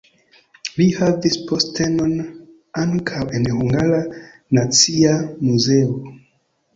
Li 0.77 0.85
havis 0.99 1.35
postenon 1.49 2.15
ankaŭ 2.83 3.25
en 3.41 3.45
Hungara 3.57 3.99
Nacia 4.59 5.13
Muzeo. 5.51 5.93